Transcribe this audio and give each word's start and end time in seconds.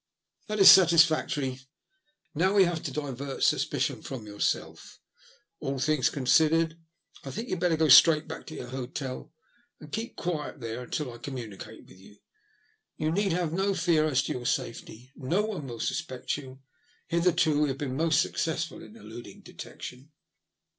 "That 0.47 0.57
is 0.57 0.71
satisfactory. 0.71 1.59
Now 2.33 2.55
we 2.55 2.63
have 2.63 2.81
to 2.81 2.91
divert 2.91 3.43
suspicion 3.43 4.01
from 4.01 4.25
yourself. 4.25 4.99
All 5.59 5.77
things 5.77 6.09
considered, 6.09 6.79
I 7.23 7.29
think 7.29 7.49
you 7.49 7.53
had 7.53 7.59
better 7.59 7.77
go 7.77 7.87
straight 7.87 8.27
back 8.27 8.47
to 8.47 8.55
your 8.55 8.69
hotel, 8.69 9.31
and 9.79 9.91
keep 9.91 10.15
quiet 10.15 10.59
there 10.59 10.81
until 10.81 11.13
I 11.13 11.19
commu 11.19 11.47
nicate 11.49 11.85
with 11.85 11.99
you. 11.99 12.17
You 12.97 13.11
need 13.11 13.31
have 13.33 13.53
no 13.53 13.75
fear 13.75 14.05
as 14.05 14.23
to 14.23 14.31
your 14.33 14.47
safety. 14.47 15.11
No 15.15 15.43
one 15.45 15.67
will 15.67 15.79
suspect 15.79 16.35
you. 16.35 16.61
Hitherto 17.05 17.61
we 17.61 17.67
have 17.67 17.77
been 17.77 17.95
most 17.95 18.21
successful 18.23 18.81
in 18.81 18.95
eluding 18.97 19.41
detection." 19.41 20.13